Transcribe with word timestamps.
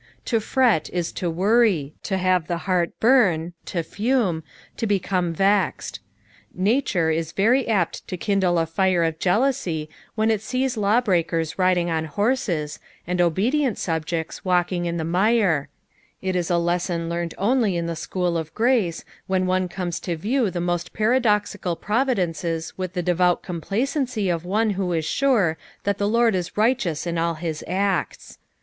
To 0.25 0.39
fret 0.39 0.89
is 0.89 1.11
to 1.11 1.29
worry, 1.29 1.93
to 2.01 2.17
have 2.17 2.47
the 2.47 2.57
heart 2.65 2.89
bum, 2.99 3.53
to 3.65 3.83
fume, 3.83 4.41
to 4.77 4.87
l>eromc 4.87 5.33
vexed. 5.33 5.99
Nature 6.55 7.11
is 7.11 7.31
very 7.33 7.67
apt 7.67 8.07
to 8.07 8.17
kindle 8.17 8.57
a 8.57 8.65
fire 8.65 9.03
of 9.03 9.19
jealousy 9.19 9.91
when 10.15 10.31
it 10.31 10.41
sees 10.41 10.75
law 10.75 11.01
breakers 11.01 11.59
riding 11.59 11.91
on 11.91 12.05
horses, 12.05 12.79
and 13.05 13.21
obedient 13.21 13.77
subjecta 13.77 14.41
walking 14.43 14.85
in 14.87 14.97
tlie 14.97 15.05
mire: 15.07 15.69
it 16.19 16.35
is 16.35 16.49
a 16.49 16.57
lesson 16.57 17.07
learned 17.07 17.35
only 17.37 17.77
in 17.77 17.85
the 17.85 17.93
acliool 17.93 18.39
of 18.39 18.55
gr^ce, 18.55 19.03
when 19.27 19.45
one 19.45 19.69
comes 19.69 19.99
to 19.99 20.15
view 20.17 20.49
the 20.49 20.59
most 20.59 20.93
paradoxical 20.93 21.75
providences 21.75 22.73
with 22.75 22.93
the 22.93 23.03
devout 23.03 23.43
complacency 23.43 24.29
of 24.29 24.45
one 24.45 24.71
who 24.71 24.93
is 24.93 25.05
sure 25.05 25.59
that 25.83 25.99
the 25.99 26.09
Lord 26.09 26.33
is 26.33 26.57
righteous 26.57 27.05
in 27.05 27.19
all 27.19 27.35
his 27.35 27.63
acts. 27.67 28.39